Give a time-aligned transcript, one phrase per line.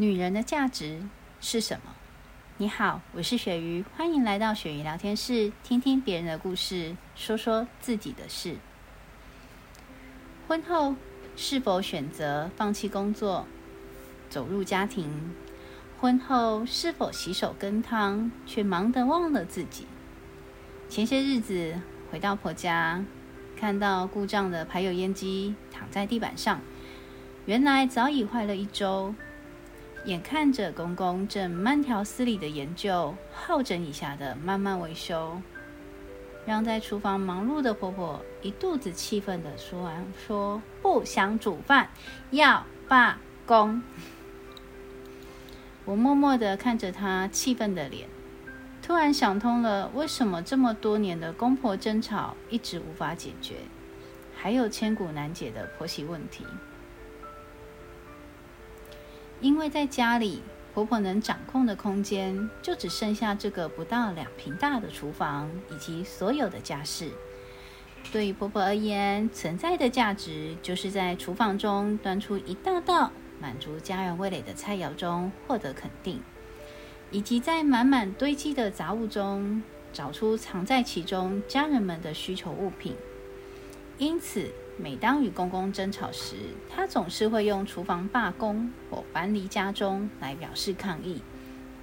[0.00, 1.02] 女人的价值
[1.42, 1.94] 是什么？
[2.56, 8.56] 你好，我是鳕鱼，欢迎来到鳕鱼聊天室，听听别人的故事，说说自己的事。
[10.48, 10.96] 婚后
[11.36, 13.46] 是否选择放弃工作，
[14.30, 15.34] 走入家庭？
[16.00, 19.86] 婚后是否洗手羹汤，却忙得忘了自己？
[20.88, 21.78] 前些日子
[22.10, 23.04] 回到婆家，
[23.54, 26.58] 看到故障的排油烟机躺在地板上，
[27.44, 29.14] 原来早已坏了一周。
[30.06, 35.40] 眼看着公公正慢条斯理的研究，好整以暇的慢慢维修，
[36.46, 41.90] 让在厨房忙碌的婆婆一肚子气愤的说完：“说不想煮饭，
[42.30, 43.82] 要罢工。”
[45.84, 48.08] 我默默的看着她气愤的脸，
[48.82, 53.56] 突然想通了，为什么这么多年的公婆争吵一直无法解决，
[54.34, 56.46] 还有千古难解的婆媳问题。
[59.40, 60.42] 因为在家里，
[60.74, 67.10] 婆婆能掌控的空间就只剩下这个不到两平大的厨房以及所有的家事。
[68.12, 73.10] 对于婆婆而言，存在的价值就是在厨房中端出一道道
[73.40, 76.20] 满足家人味蕾的菜肴中获得肯定，
[77.10, 82.94] 以及在满满堆积的杂物中找出藏在其中家人们的需求物品。
[83.96, 84.50] 因此。
[84.82, 86.36] 每当与公公争吵时，
[86.70, 91.20] 他总是会用厨房罢工或搬离家中来表示抗议，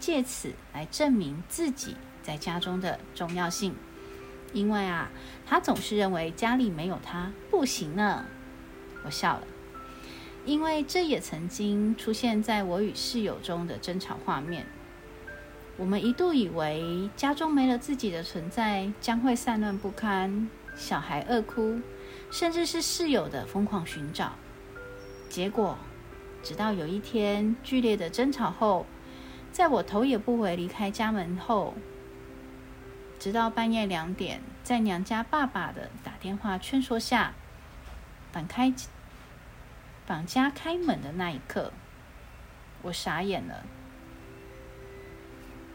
[0.00, 3.74] 借此来证明自己在家中的重要性。
[4.54, 5.10] 因为啊，
[5.44, 8.24] 他总是认为家里没有他不行呢。
[9.04, 9.42] 我笑了，
[10.46, 14.64] 因为这也曾经出现在我与室友中的争吵画面。
[15.76, 21.78] 我们一度以为家中没了自己的存在，将会散乱不堪，小孩饿哭。
[22.30, 24.32] 甚至是室友的疯狂寻找，
[25.30, 25.78] 结果，
[26.42, 28.84] 直到有一天剧烈的争吵后，
[29.52, 31.74] 在我头也不回离开家门后，
[33.18, 37.32] 直到半夜两点，在娘家爸爸的打电话劝说下，
[38.32, 38.74] 反开
[40.06, 41.72] 绑家开门的那一刻，
[42.82, 43.64] 我傻眼了，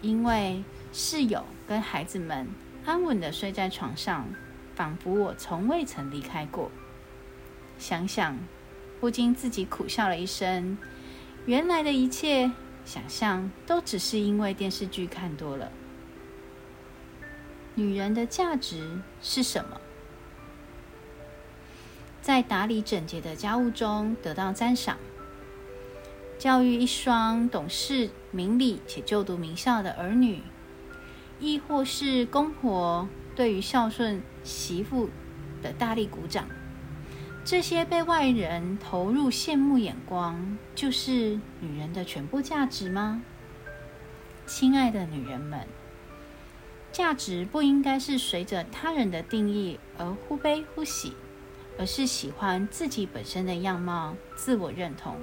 [0.01, 0.63] 因为
[0.93, 2.47] 室友跟孩子们
[2.85, 4.27] 安稳的睡在床上。
[4.81, 6.71] 仿佛我从未曾离开过。
[7.77, 8.35] 想想，
[8.99, 10.75] 不禁自己苦笑了一声。
[11.45, 12.51] 原来的一切
[12.83, 15.71] 想象，都只是因为电视剧看多了。
[17.75, 19.79] 女人的价值是什么？
[22.23, 24.97] 在打理整洁的家务中得到赞赏，
[26.39, 30.41] 教育一双懂事、明理且就读名校的儿女，
[31.41, 33.09] 亦或是公婆？
[33.35, 35.09] 对于孝顺媳妇
[35.63, 36.47] 的大力鼓掌，
[37.43, 43.23] 这些被外人投入羡慕眼光，就是女人的全部价值吗？
[44.45, 45.65] 亲爱的女人们，
[46.91, 51.13] 价值不应该是随着他人的定义而忽悲忽喜，
[51.79, 55.15] 而是喜欢自己本身的样貌，自我认同。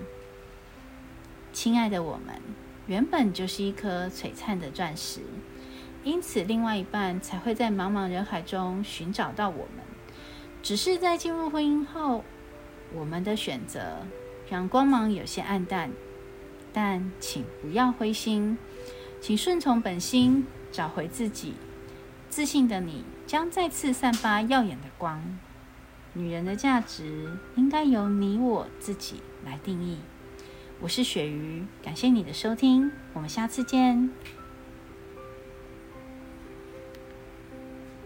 [1.52, 2.40] 亲爱的我们，
[2.86, 5.20] 原本就是一颗璀璨的钻石。
[6.08, 9.84] 因此，另外一半才会在茫茫人海中寻找到我们。
[10.62, 12.24] 只是在进入婚姻后，
[12.94, 14.06] 我们的选择
[14.48, 15.90] 让光芒有些暗淡。
[16.72, 18.56] 但请不要灰心，
[19.20, 21.52] 请顺从本心，找回自己。
[22.30, 25.38] 自信的你将再次散发耀眼的光。
[26.14, 29.98] 女人的价值应该由你我自己来定义。
[30.80, 34.10] 我是鳕鱼，感谢你的收听，我们下次见。